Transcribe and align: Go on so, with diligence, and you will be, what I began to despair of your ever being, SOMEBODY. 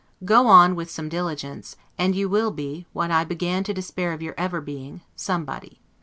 Go 0.25 0.47
on 0.47 0.71
so, 0.71 0.73
with 0.73 1.09
diligence, 1.09 1.75
and 1.95 2.15
you 2.15 2.27
will 2.27 2.49
be, 2.49 2.87
what 2.91 3.11
I 3.11 3.23
began 3.23 3.63
to 3.65 3.71
despair 3.71 4.13
of 4.13 4.21
your 4.23 4.33
ever 4.35 4.59
being, 4.59 5.01
SOMEBODY. 5.15 5.79